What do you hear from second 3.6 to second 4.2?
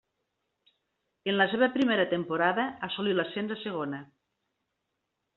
segona.